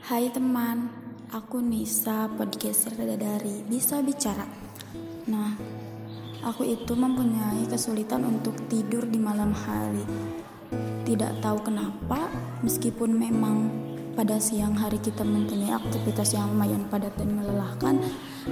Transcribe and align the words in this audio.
Hai 0.00 0.32
teman, 0.32 0.88
aku 1.28 1.60
Nisa, 1.60 2.24
podcaster 2.32 2.96
dari 3.20 3.60
Bisa 3.68 4.00
Bicara. 4.00 4.48
Nah, 5.28 5.52
aku 6.40 6.64
itu 6.64 6.96
mempunyai 6.96 7.68
kesulitan 7.68 8.24
untuk 8.24 8.56
tidur 8.72 9.04
di 9.04 9.20
malam 9.20 9.52
hari. 9.52 10.00
Tidak 11.04 11.44
tahu 11.44 11.68
kenapa, 11.68 12.32
meskipun 12.64 13.12
memang 13.12 13.68
pada 14.16 14.40
siang 14.40 14.72
hari 14.72 14.96
kita 15.04 15.20
mempunyai 15.20 15.76
aktivitas 15.76 16.32
yang 16.32 16.48
lumayan 16.48 16.88
padat 16.88 17.12
dan 17.20 17.36
melelahkan, 17.36 18.00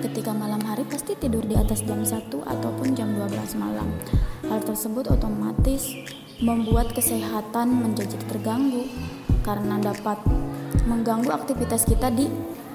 ketika 0.05 0.37
malam 0.37 0.61
hari 0.61 0.85
pasti 0.85 1.17
tidur 1.17 1.49
di 1.49 1.57
atas 1.57 1.81
jam 1.81 2.05
1 2.05 2.29
ataupun 2.45 2.93
jam 2.93 3.09
12 3.17 3.57
malam. 3.57 3.89
Hal 4.53 4.61
tersebut 4.69 5.09
otomatis 5.09 5.97
membuat 6.45 6.93
kesehatan 6.93 7.73
menjadi 7.73 8.21
terganggu 8.29 8.85
karena 9.49 9.81
dapat 9.81 10.21
mengganggu 10.89 11.29
aktivitas 11.29 11.85
kita 11.85 12.09
di 12.09 12.25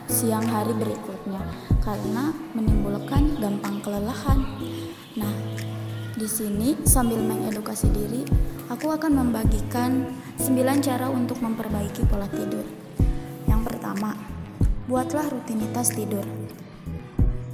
siang 0.06 0.46
hari 0.46 0.78
berikutnya 0.78 1.42
karena 1.82 2.30
menimbulkan 2.54 3.42
gampang 3.42 3.82
kelelahan. 3.82 4.40
Nah, 5.18 5.34
di 6.14 6.30
sini 6.30 6.78
sambil 6.86 7.18
mengedukasi 7.26 7.90
diri, 7.90 8.22
aku 8.70 8.94
akan 8.94 9.18
membagikan 9.18 10.14
9 10.38 10.86
cara 10.86 11.10
untuk 11.10 11.42
memperbaiki 11.42 12.06
pola 12.06 12.30
tidur. 12.30 12.64
Yang 13.50 13.62
pertama, 13.66 14.14
buatlah 14.86 15.34
rutinitas 15.34 15.90
tidur. 15.98 16.24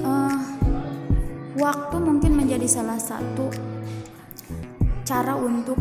Uh, 0.04 0.44
waktu 1.56 1.96
mungkin 2.04 2.36
menjadi 2.36 2.68
salah 2.68 3.00
satu 3.00 3.52
cara 5.08 5.34
untuk 5.36 5.80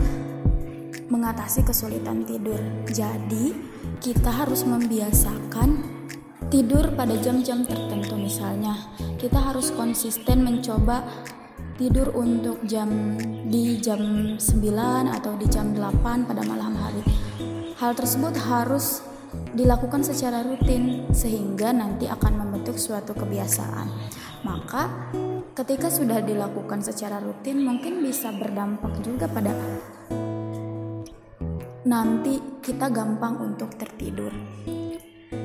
mengatasi 1.08 1.64
kesulitan 1.64 2.24
tidur. 2.24 2.60
Jadi, 2.88 3.56
kita 3.98 4.30
harus 4.30 4.62
membiasakan 4.62 5.82
tidur 6.48 6.92
pada 6.96 7.16
jam-jam 7.18 7.64
tertentu 7.64 8.16
misalnya. 8.16 8.76
Kita 9.20 9.52
harus 9.52 9.72
konsisten 9.74 10.44
mencoba 10.44 11.04
tidur 11.78 12.10
untuk 12.14 12.62
jam 12.66 13.18
di 13.46 13.78
jam 13.78 14.34
9 14.36 15.14
atau 15.14 15.32
di 15.38 15.46
jam 15.46 15.72
8 15.74 16.26
pada 16.28 16.42
malam 16.44 16.74
hari. 16.74 17.02
Hal 17.78 17.94
tersebut 17.94 18.34
harus 18.50 19.02
dilakukan 19.54 20.02
secara 20.02 20.42
rutin 20.42 21.06
sehingga 21.12 21.70
nanti 21.70 22.10
akan 22.10 22.42
membentuk 22.42 22.80
suatu 22.80 23.14
kebiasaan. 23.14 23.86
Maka 24.42 25.10
ketika 25.54 25.90
sudah 25.90 26.22
dilakukan 26.22 26.82
secara 26.82 27.18
rutin 27.22 27.62
mungkin 27.62 28.02
bisa 28.02 28.30
berdampak 28.34 28.98
juga 29.02 29.26
pada 29.30 29.54
nanti 31.86 32.42
kita 32.58 32.90
gampang 32.90 33.38
untuk 33.38 33.78
tertidur. 33.78 34.34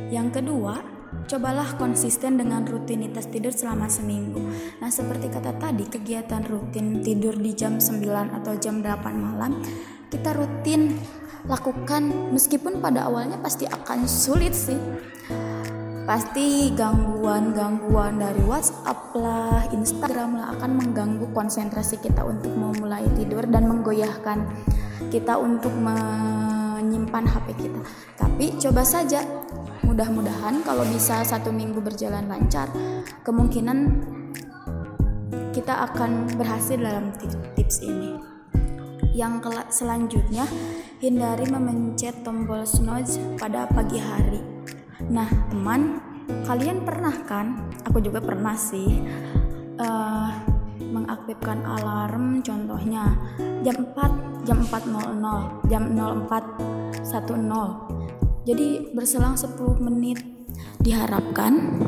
Yang 0.10 0.42
kedua, 0.42 0.82
cobalah 1.30 1.78
konsisten 1.78 2.42
dengan 2.42 2.66
rutinitas 2.66 3.30
tidur 3.30 3.54
selama 3.54 3.90
seminggu. 3.90 4.42
Nah, 4.82 4.90
seperti 4.90 5.30
kata 5.30 5.58
tadi, 5.62 5.86
kegiatan 5.86 6.42
rutin 6.46 7.06
tidur 7.06 7.38
di 7.38 7.54
jam 7.54 7.78
9 7.78 8.34
atau 8.34 8.54
jam 8.58 8.82
8 8.82 9.14
malam, 9.14 9.62
kita 10.10 10.34
rutin 10.34 10.98
lakukan 11.44 12.32
meskipun 12.32 12.80
pada 12.80 13.10
awalnya 13.10 13.38
pasti 13.42 13.68
akan 13.68 14.08
sulit 14.08 14.56
sih. 14.56 14.78
Pasti 16.04 16.68
gangguan-gangguan 16.76 18.20
dari 18.20 18.44
WhatsApp 18.44 19.16
lah, 19.16 19.64
Instagram 19.72 20.36
lah 20.36 20.52
akan 20.60 20.72
mengganggu 20.76 21.32
konsentrasi 21.32 21.96
kita 22.04 22.28
untuk 22.28 22.52
memulai 22.52 23.08
tidur 23.16 23.48
dan 23.48 23.72
menggoyahkan 23.72 24.44
kita 25.08 25.40
untuk 25.40 25.72
menyimpan 25.72 27.24
HP 27.24 27.56
kita. 27.56 27.80
Tapi 28.20 28.52
coba 28.60 28.84
saja, 28.84 29.24
mudah-mudahan 29.88 30.60
kalau 30.68 30.84
bisa 30.92 31.24
satu 31.24 31.56
minggu 31.56 31.80
berjalan 31.80 32.28
lancar, 32.28 32.68
kemungkinan 33.24 34.04
kita 35.56 35.88
akan 35.88 36.36
berhasil 36.36 36.76
dalam 36.76 37.16
tips 37.56 37.80
ini. 37.80 38.20
Yang 39.16 39.56
selanjutnya, 39.72 40.44
hindari 41.00 41.48
memencet 41.48 42.28
tombol 42.28 42.68
snooze 42.68 43.24
pada 43.40 43.72
pagi 43.72 44.04
hari. 44.04 44.53
Nah, 45.12 45.28
teman, 45.52 46.00
kalian 46.48 46.88
pernah 46.88 47.16
kan? 47.28 47.68
Aku 47.90 48.00
juga 48.00 48.24
pernah 48.24 48.56
sih. 48.56 49.04
Uh, 49.74 50.30
mengaktifkan 50.94 51.66
alarm 51.66 52.46
contohnya 52.46 53.18
jam 53.66 53.82
4 53.98 54.46
jam 54.46 54.62
4.00 54.62 55.66
jam 55.72 55.84
04.10 55.98 58.46
jadi 58.46 58.94
berselang 58.94 59.34
10 59.34 59.58
menit 59.82 60.22
diharapkan 60.86 61.82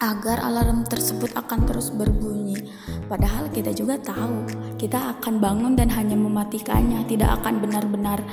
agar 0.00 0.40
alarm 0.44 0.84
tersebut 0.88 1.32
akan 1.36 1.68
terus 1.68 1.92
berbunyi 1.92 2.64
padahal 3.10 3.50
kita 3.52 3.76
juga 3.76 4.00
tahu 4.00 4.48
kita 4.80 5.18
akan 5.18 5.34
bangun 5.36 5.76
dan 5.76 5.92
hanya 5.92 6.16
mematikannya 6.16 7.04
tidak 7.04 7.36
akan 7.42 7.60
benar-benar 7.60 8.24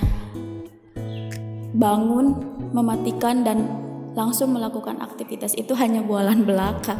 bangun 1.73 2.37
mematikan 2.69 3.41
dan 3.41 3.82
langsung 4.13 4.53
melakukan 4.53 5.01
aktivitas 5.01 5.57
itu 5.57 5.73
hanya 5.73 6.05
bualan 6.05 6.45
belaka 6.45 6.97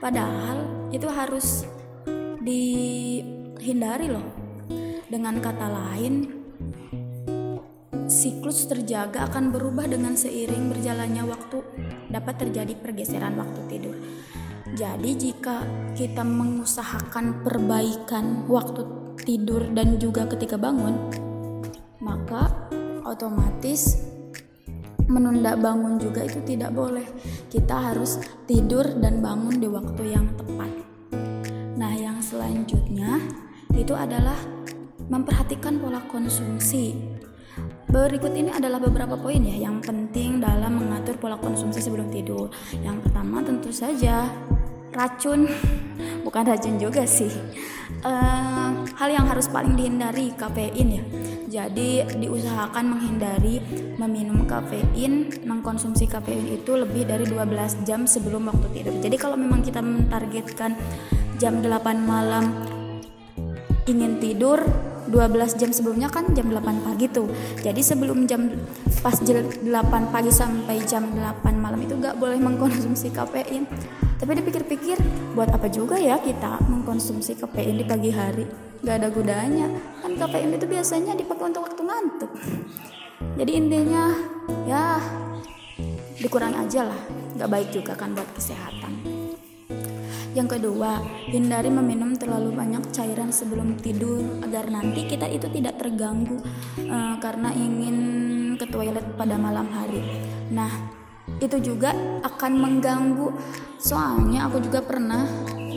padahal 0.00 0.88
itu 0.92 1.08
harus 1.08 1.64
dihindari 2.46 4.06
loh. 4.06 4.28
Dengan 5.06 5.38
kata 5.38 5.66
lain, 5.70 6.14
siklus 8.06 8.66
terjaga 8.70 9.26
akan 9.30 9.50
berubah 9.50 9.90
dengan 9.90 10.14
seiring 10.14 10.70
berjalannya 10.70 11.24
waktu 11.26 11.58
dapat 12.10 12.34
terjadi 12.46 12.74
pergeseran 12.78 13.34
waktu 13.34 13.60
tidur. 13.70 13.96
Jadi 14.76 15.10
jika 15.14 15.62
kita 15.94 16.22
mengusahakan 16.26 17.42
perbaikan 17.42 18.46
waktu 18.50 18.82
tidur 19.22 19.62
dan 19.74 19.96
juga 19.98 20.26
ketika 20.26 20.58
bangun, 20.58 21.10
maka 22.02 22.50
otomatis 23.06 24.05
menunda 25.06 25.54
bangun 25.54 25.98
juga 25.98 26.26
itu 26.26 26.42
tidak 26.42 26.74
boleh. 26.74 27.06
Kita 27.50 27.92
harus 27.92 28.18
tidur 28.44 28.84
dan 28.98 29.22
bangun 29.22 29.58
di 29.58 29.68
waktu 29.70 30.02
yang 30.14 30.26
tepat. 30.34 30.70
Nah, 31.76 31.92
yang 31.94 32.18
selanjutnya 32.22 33.20
itu 33.76 33.92
adalah 33.94 34.36
memperhatikan 35.06 35.78
pola 35.78 36.02
konsumsi. 36.10 36.96
Berikut 37.86 38.34
ini 38.34 38.50
adalah 38.52 38.82
beberapa 38.82 39.14
poin 39.16 39.40
ya 39.40 39.56
yang 39.56 39.78
penting 39.80 40.42
dalam 40.42 40.82
mengatur 40.82 41.16
pola 41.16 41.38
konsumsi 41.38 41.80
sebelum 41.80 42.10
tidur. 42.10 42.50
Yang 42.82 43.08
pertama 43.08 43.40
tentu 43.46 43.70
saja 43.70 44.26
racun, 44.92 45.46
bukan 46.22 46.42
racun 46.46 46.76
juga 46.76 47.06
sih. 47.06 47.30
Uh, 48.02 48.86
hal 48.98 49.08
yang 49.10 49.26
harus 49.26 49.46
paling 49.50 49.74
dihindari 49.74 50.34
kafein 50.34 51.00
ya. 51.00 51.02
Jadi 51.46 52.02
diusahakan 52.18 52.84
menghindari 52.96 53.62
meminum 53.96 54.44
kafein, 54.44 55.30
mengkonsumsi 55.46 56.10
kafein 56.10 56.44
itu 56.50 56.74
lebih 56.74 57.06
dari 57.06 57.24
12 57.24 57.86
jam 57.86 58.04
sebelum 58.04 58.50
waktu 58.50 58.66
tidur. 58.74 58.94
Jadi 58.98 59.16
kalau 59.16 59.38
memang 59.38 59.62
kita 59.62 59.78
mentargetkan 59.80 60.74
jam 61.38 61.62
8 61.62 61.68
malam 62.02 62.50
ingin 63.86 64.18
tidur 64.18 64.58
12 65.06 65.60
jam 65.60 65.70
sebelumnya 65.70 66.10
kan 66.10 66.26
jam 66.34 66.50
8 66.50 66.82
pagi 66.82 67.06
tuh. 67.06 67.30
Jadi 67.62 67.80
sebelum 67.80 68.26
jam 68.26 68.50
pas 69.00 69.14
jam 69.22 69.46
8 69.46 70.12
pagi 70.12 70.32
sampai 70.34 70.82
jam 70.84 71.06
8 71.06 71.46
malam 71.54 71.78
itu 71.78 71.94
gak 71.98 72.18
boleh 72.18 72.38
mengkonsumsi 72.42 73.14
kafein. 73.14 73.66
Tapi 74.16 74.30
dipikir-pikir 74.42 74.98
buat 75.38 75.52
apa 75.52 75.70
juga 75.70 76.00
ya 76.00 76.18
kita 76.18 76.58
mengkonsumsi 76.66 77.38
kafein 77.38 77.78
di 77.78 77.84
pagi 77.86 78.10
hari? 78.10 78.44
Gak 78.82 79.02
ada 79.02 79.08
gunanya. 79.14 79.70
Kan 80.02 80.18
kafein 80.18 80.50
itu 80.50 80.66
biasanya 80.66 81.14
dipakai 81.14 81.54
untuk 81.54 81.70
waktu 81.70 81.82
ngantuk. 81.86 82.32
Jadi 83.38 83.52
intinya 83.54 84.10
ya 84.66 84.98
dikurangi 86.18 86.58
aja 86.66 86.90
lah. 86.90 87.00
Gak 87.36 87.50
baik 87.52 87.68
juga 87.70 87.92
kan 87.94 88.16
buat 88.16 88.26
kesehatan 88.34 89.05
yang 90.36 90.52
kedua, 90.52 91.00
hindari 91.32 91.72
meminum 91.72 92.12
terlalu 92.12 92.52
banyak 92.52 92.92
cairan 92.92 93.32
sebelum 93.32 93.80
tidur 93.80 94.20
agar 94.44 94.68
nanti 94.68 95.08
kita 95.08 95.24
itu 95.24 95.48
tidak 95.48 95.80
terganggu 95.80 96.36
uh, 96.84 97.16
karena 97.24 97.56
ingin 97.56 97.96
ke 98.60 98.68
toilet 98.68 99.16
pada 99.16 99.40
malam 99.40 99.64
hari. 99.72 100.04
Nah, 100.52 100.68
itu 101.40 101.56
juga 101.64 101.96
akan 102.20 102.52
mengganggu. 102.52 103.32
Soalnya 103.80 104.44
aku 104.44 104.60
juga 104.60 104.84
pernah 104.84 105.24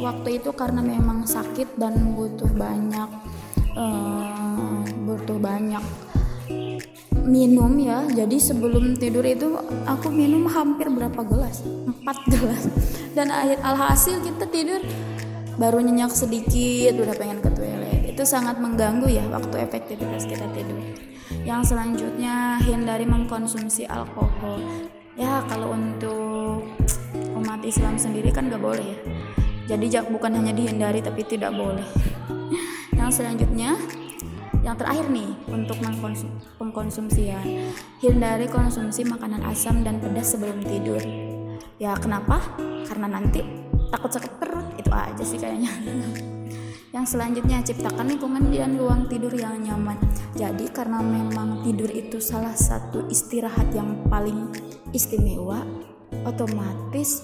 waktu 0.03 0.43
itu 0.43 0.51
karena 0.51 0.83
memang 0.83 1.23
sakit 1.23 1.79
dan 1.79 1.95
butuh 2.19 2.51
banyak 2.51 3.09
uh, 3.79 4.83
butuh 5.07 5.39
banyak 5.39 5.83
minum 7.29 7.77
ya. 7.77 8.03
Jadi 8.09 8.41
sebelum 8.41 8.97
tidur 8.97 9.21
itu 9.21 9.53
aku 9.85 10.09
minum 10.09 10.49
hampir 10.49 10.89
berapa 10.89 11.21
gelas? 11.21 11.61
Empat 11.85 12.17
gelas. 12.27 12.65
Dan 13.13 13.29
akhir 13.29 13.61
alhasil 13.61 14.17
kita 14.25 14.49
tidur 14.49 14.81
baru 15.61 15.85
nyenyak 15.85 16.09
sedikit 16.09 16.97
udah 16.97 17.15
pengen 17.15 17.39
ke 17.45 17.49
toilet. 17.53 18.09
Itu 18.09 18.25
sangat 18.25 18.57
mengganggu 18.57 19.07
ya 19.07 19.23
waktu 19.29 19.61
efektivitas 19.61 20.25
kita 20.25 20.49
tidur. 20.51 20.81
Yang 21.45 21.71
selanjutnya 21.71 22.57
hindari 22.65 23.05
mengkonsumsi 23.05 23.85
alkohol. 23.85 24.59
Ya 25.13 25.45
kalau 25.45 25.77
untuk 25.77 26.65
umat 27.37 27.61
Islam 27.61 27.95
sendiri 28.01 28.33
kan 28.33 28.49
gak 28.49 28.59
boleh 28.59 28.83
ya. 28.83 28.99
Jadi 29.69 30.01
bukan 30.09 30.33
hanya 30.33 30.49
dihindari 30.49 30.97
tapi 30.97 31.21
tidak 31.21 31.53
boleh. 31.53 31.85
Yang 32.99 33.21
selanjutnya 33.21 33.77
yang 34.59 34.75
terakhir 34.75 35.07
nih 35.07 35.31
untuk 35.47 35.79
mengkonsum, 35.79 36.31
pengkonsumsian 36.69 37.73
hindari 37.97 38.45
konsumsi 38.45 39.01
makanan 39.01 39.41
asam 39.49 39.81
dan 39.81 39.97
pedas 39.97 40.37
sebelum 40.37 40.61
tidur. 40.61 41.01
Ya 41.81 41.97
kenapa? 41.97 42.37
Karena 42.85 43.09
nanti 43.09 43.41
takut 43.89 44.13
sakit 44.13 44.37
perut. 44.37 44.69
Itu 44.77 44.93
aja 44.93 45.23
sih 45.25 45.41
kayaknya. 45.41 45.73
Yang 46.95 47.17
selanjutnya 47.17 47.65
ciptakan 47.65 48.05
lingkungan 48.05 48.53
dan 48.53 48.77
ruang 48.77 49.05
tidur 49.09 49.29
yang 49.33 49.61
nyaman. 49.61 49.97
Jadi 50.33 50.73
karena 50.73 51.01
memang 51.05 51.61
tidur 51.61 51.89
itu 51.89 52.17
salah 52.17 52.57
satu 52.57 53.05
istirahat 53.13 53.69
yang 53.77 54.09
paling 54.09 54.49
istimewa 54.89 55.61
otomatis 56.25 57.21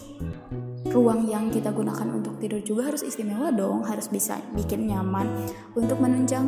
ruang 0.94 1.26
yang 1.28 1.50
kita 1.50 1.74
gunakan 1.74 2.08
untuk 2.14 2.38
tidur 2.38 2.62
juga 2.62 2.94
harus 2.94 3.02
istimewa 3.02 3.50
dong. 3.50 3.84
Harus 3.84 4.08
bisa 4.08 4.38
bikin 4.54 4.86
nyaman 4.86 5.28
untuk 5.74 5.98
menunjang 5.98 6.46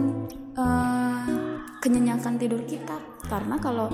uh, 0.55 1.06
kenyenyakan 1.79 2.39
tidur 2.41 2.61
kita 2.65 2.97
karena 3.27 3.55
kalau 3.59 3.91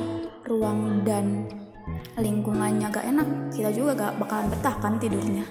ruang 0.47 1.03
dan 1.03 1.47
lingkungannya 2.15 2.87
gak 2.87 3.07
enak 3.07 3.27
kita 3.51 3.69
juga 3.75 3.91
gak 3.97 4.13
bakalan 4.21 4.47
betah 4.51 4.75
kan 4.79 4.95
tidurnya 5.01 5.43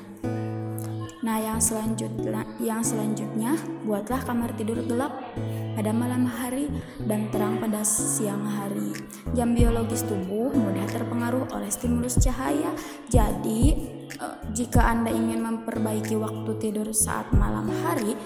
Nah, 1.23 1.39
yang 1.39 1.63
selanjutnya, 1.63 2.43
yang 2.59 2.83
selanjutnya 2.83 3.55
buatlah 3.87 4.27
kamar 4.27 4.59
tidur 4.59 4.83
gelap 4.83 5.15
pada 5.79 5.95
malam 5.95 6.27
hari 6.27 6.67
dan 6.99 7.31
terang 7.31 7.63
pada 7.63 7.87
siang 7.87 8.43
hari. 8.43 8.91
Jam 9.31 9.55
biologis 9.55 10.03
tubuh 10.03 10.51
mudah 10.51 10.83
terpengaruh 10.91 11.47
oleh 11.55 11.71
stimulus 11.71 12.19
cahaya. 12.19 12.75
Jadi, 13.07 13.63
eh, 14.19 14.37
jika 14.51 14.83
Anda 14.83 15.15
ingin 15.15 15.47
memperbaiki 15.47 16.19
waktu 16.19 16.59
tidur 16.59 16.91
saat 16.91 17.31
malam 17.39 17.71
hari, 17.71 18.19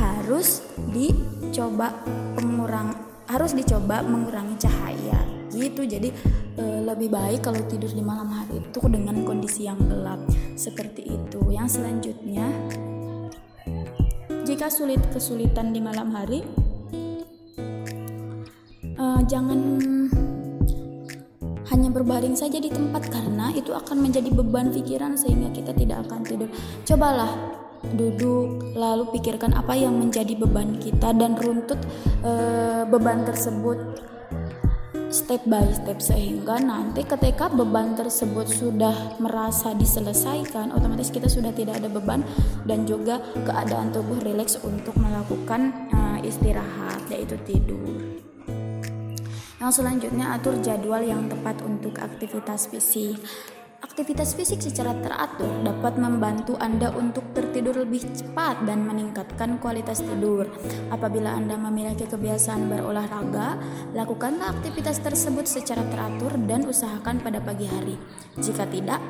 harus 0.00 0.64
dicoba 0.96 1.92
pengurang 2.40 3.09
harus 3.30 3.54
dicoba 3.54 4.02
mengurangi 4.02 4.58
cahaya 4.58 5.22
gitu. 5.54 5.86
Jadi 5.86 6.10
e, 6.58 6.64
lebih 6.82 7.10
baik 7.10 7.46
kalau 7.46 7.62
tidur 7.70 7.90
di 7.90 8.02
malam 8.02 8.26
hari 8.30 8.58
itu 8.58 8.80
dengan 8.90 9.22
kondisi 9.22 9.70
yang 9.70 9.78
gelap 9.86 10.18
seperti 10.58 11.14
itu. 11.14 11.40
Yang 11.50 11.78
selanjutnya 11.78 12.46
jika 14.42 14.66
sulit 14.66 14.98
kesulitan 15.14 15.70
di 15.70 15.78
malam 15.78 16.10
hari 16.10 16.42
e, 18.82 19.04
jangan 19.30 19.58
hanya 21.70 21.86
berbaring 21.94 22.34
saja 22.34 22.58
di 22.58 22.66
tempat 22.66 23.06
karena 23.14 23.54
itu 23.54 23.70
akan 23.70 24.02
menjadi 24.02 24.26
beban 24.34 24.74
pikiran 24.74 25.14
sehingga 25.14 25.54
kita 25.54 25.70
tidak 25.70 26.02
akan 26.10 26.26
tidur. 26.26 26.50
Cobalah 26.82 27.59
duduk 27.96 28.76
lalu 28.76 29.08
pikirkan 29.16 29.56
apa 29.56 29.72
yang 29.72 29.96
menjadi 29.96 30.36
beban 30.36 30.76
kita 30.78 31.16
dan 31.16 31.34
runtut 31.36 31.80
e, 32.20 32.32
beban 32.86 33.24
tersebut 33.24 34.00
step 35.10 35.42
by 35.50 35.66
step 35.74 35.98
sehingga 35.98 36.62
nanti 36.62 37.02
ketika 37.02 37.50
beban 37.50 37.98
tersebut 37.98 38.46
sudah 38.46 39.18
merasa 39.18 39.74
diselesaikan 39.74 40.70
otomatis 40.70 41.10
kita 41.10 41.26
sudah 41.26 41.50
tidak 41.50 41.82
ada 41.82 41.90
beban 41.90 42.22
dan 42.62 42.86
juga 42.86 43.18
keadaan 43.42 43.90
tubuh 43.90 44.22
rileks 44.22 44.62
untuk 44.62 44.94
melakukan 44.94 45.90
uh, 45.90 46.18
istirahat 46.22 47.02
yaitu 47.10 47.34
tidur. 47.42 48.22
Yang 49.60 49.82
selanjutnya 49.82 50.40
atur 50.40 50.56
jadwal 50.62 51.02
yang 51.04 51.26
tepat 51.28 51.60
untuk 51.66 51.98
aktivitas 52.00 52.70
fisik 52.70 53.18
Aktivitas 53.80 54.36
fisik 54.36 54.60
secara 54.60 54.92
teratur 55.00 55.48
dapat 55.64 55.96
membantu 55.96 56.52
Anda 56.60 56.92
untuk 56.92 57.24
tertidur 57.32 57.80
lebih 57.80 58.12
cepat 58.12 58.68
dan 58.68 58.84
meningkatkan 58.84 59.56
kualitas 59.56 60.04
tidur. 60.04 60.52
Apabila 60.92 61.32
Anda 61.32 61.56
memiliki 61.56 62.04
kebiasaan 62.04 62.68
berolahraga, 62.68 63.56
lakukanlah 63.96 64.52
aktivitas 64.52 65.00
tersebut 65.00 65.48
secara 65.48 65.80
teratur 65.88 66.36
dan 66.44 66.68
usahakan 66.68 67.24
pada 67.24 67.40
pagi 67.40 67.64
hari. 67.72 67.96
Jika 68.36 68.68
tidak, 68.68 69.00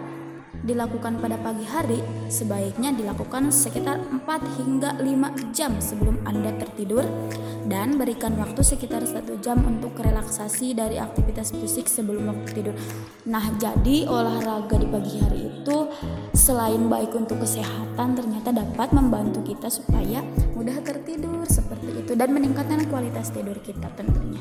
dilakukan 0.60 1.20
pada 1.20 1.40
pagi 1.40 1.64
hari, 1.64 2.00
sebaiknya 2.28 2.92
dilakukan 2.92 3.48
sekitar 3.48 4.00
4 4.00 4.60
hingga 4.60 4.90
5 5.00 5.56
jam 5.56 5.72
sebelum 5.80 6.20
Anda 6.28 6.52
tertidur 6.60 7.04
dan 7.68 7.96
berikan 7.96 8.36
waktu 8.36 8.60
sekitar 8.60 9.04
satu 9.04 9.40
jam 9.40 9.60
untuk 9.64 9.96
relaksasi 10.00 10.76
dari 10.76 11.00
aktivitas 11.00 11.52
fisik 11.56 11.88
sebelum 11.88 12.28
waktu 12.28 12.48
tidur. 12.60 12.74
Nah, 13.28 13.44
jadi 13.56 14.04
olahraga 14.08 14.76
di 14.76 14.88
pagi 14.88 15.14
hari 15.20 15.40
itu 15.48 15.78
selain 16.36 16.88
baik 16.88 17.14
untuk 17.16 17.40
kesehatan 17.40 18.16
ternyata 18.16 18.50
dapat 18.52 18.92
membantu 18.92 19.44
kita 19.44 19.68
supaya 19.68 20.20
mudah 20.52 20.76
tertidur 20.84 21.44
seperti 21.48 22.04
itu 22.04 22.12
dan 22.18 22.32
meningkatkan 22.36 22.84
kualitas 22.88 23.32
tidur 23.32 23.56
kita 23.60 23.88
tentunya. 23.96 24.40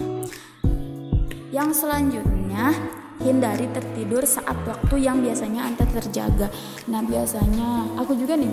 Yang 1.49 1.85
selanjutnya 1.85 2.71
hindari 3.19 3.67
tertidur 3.71 4.23
saat 4.23 4.55
waktu 4.63 4.95
yang 5.03 5.19
biasanya 5.19 5.67
Anda 5.67 5.85
terjaga. 5.87 6.47
Nah, 6.87 7.01
biasanya 7.03 7.99
aku 7.99 8.15
juga 8.15 8.39
nih 8.39 8.51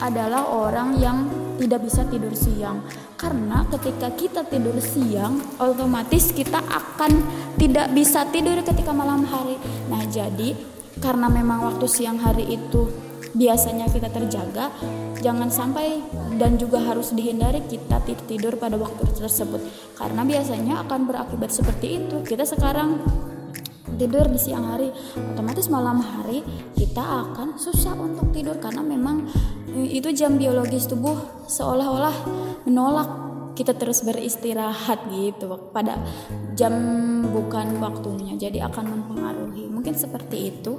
adalah 0.00 0.48
orang 0.52 0.96
yang 1.00 1.28
tidak 1.56 1.88
bisa 1.88 2.04
tidur 2.04 2.36
siang 2.36 2.84
karena 3.16 3.64
ketika 3.72 4.12
kita 4.12 4.44
tidur 4.44 4.76
siang 4.76 5.40
otomatis 5.56 6.36
kita 6.36 6.60
akan 6.60 7.12
tidak 7.56 7.88
bisa 7.96 8.28
tidur 8.28 8.60
ketika 8.60 8.92
malam 8.92 9.24
hari. 9.24 9.56
Nah, 9.88 10.04
jadi 10.04 10.52
karena 11.00 11.28
memang 11.28 11.64
waktu 11.64 11.86
siang 11.88 12.20
hari 12.20 12.56
itu 12.56 12.88
biasanya 13.36 13.88
kita 13.92 14.08
terjaga, 14.08 14.72
jangan 15.20 15.52
sampai 15.52 16.00
dan 16.40 16.56
juga 16.56 16.80
harus 16.80 17.12
dihindari 17.12 17.64
kita 17.68 18.00
tidur 18.28 18.56
pada 18.56 18.80
waktu 18.80 19.04
tersebut 19.12 19.60
karena 19.96 20.24
biasanya 20.24 20.84
akan 20.84 21.08
berakibat 21.08 21.52
seperti 21.52 22.00
itu. 22.04 22.16
Kita 22.24 22.44
sekarang 22.44 23.00
tidur 23.96 24.28
di 24.28 24.38
siang 24.38 24.76
hari. 24.76 24.92
Otomatis 25.34 25.66
malam 25.72 25.98
hari 26.00 26.44
kita 26.76 27.02
akan 27.02 27.56
susah 27.56 27.96
untuk 27.96 28.30
tidur 28.30 28.60
karena 28.60 28.84
memang 28.84 29.26
eh, 29.72 29.98
itu 29.98 30.12
jam 30.12 30.36
biologis 30.36 30.86
tubuh 30.86 31.48
seolah-olah 31.48 32.16
menolak 32.68 33.10
kita 33.56 33.72
terus 33.72 34.04
beristirahat 34.04 35.08
gitu. 35.08 35.72
Pada 35.72 35.96
jam 36.52 36.72
bukan 37.32 37.80
waktunya 37.80 38.36
jadi 38.36 38.68
akan 38.68 38.84
mempengaruhi. 38.92 39.66
Mungkin 39.72 39.96
seperti 39.96 40.52
itu. 40.52 40.78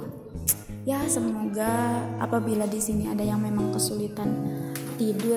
Ya 0.88 1.04
semoga 1.04 2.00
apabila 2.16 2.64
di 2.64 2.80
sini 2.80 3.12
ada 3.12 3.20
yang 3.20 3.44
memang 3.44 3.76
kesulitan 3.76 4.32
tidur 4.96 5.36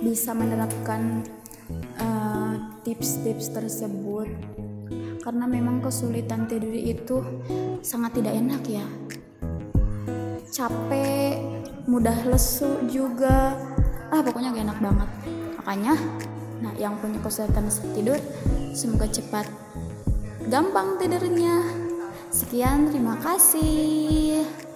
bisa 0.00 0.32
menerapkan 0.32 1.20
eh, 2.00 2.54
tips-tips 2.86 3.52
uh, 3.52 3.54
tersebut 3.60 4.28
karena 5.22 5.44
memang 5.46 5.82
kesulitan 5.82 6.46
tidur 6.46 6.72
itu 6.72 7.22
sangat 7.80 8.18
tidak 8.18 8.34
enak 8.38 8.62
ya. 8.66 8.86
Capek 10.48 11.38
mudah 11.88 12.16
lesu 12.28 12.88
juga. 12.88 13.56
Ah 14.08 14.24
pokoknya 14.24 14.56
gak 14.56 14.66
enak 14.72 14.80
banget. 14.80 15.10
Makanya 15.60 15.94
nah 16.58 16.74
yang 16.74 16.98
punya 16.98 17.22
kesulitan 17.22 17.70
tidur 17.94 18.18
semoga 18.74 19.06
cepat 19.06 19.46
gampang 20.48 20.96
tidurnya. 20.98 21.62
Sekian 22.28 22.92
terima 22.92 23.16
kasih 23.20 24.67